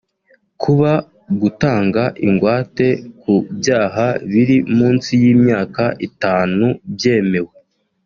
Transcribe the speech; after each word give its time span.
Kuba 0.61 0.91
gutanga 1.41 2.03
ingwate 2.27 2.87
ku 3.19 3.33
byaha 3.57 4.07
biri 4.31 4.57
munsi 4.77 5.11
y’imyaka 5.23 5.83
itanu 6.07 6.65
byemewe 6.93 7.53